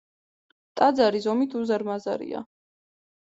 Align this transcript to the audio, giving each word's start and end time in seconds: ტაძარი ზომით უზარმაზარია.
ტაძარი 0.79 1.19
ზომით 1.27 1.53
უზარმაზარია. 1.61 2.41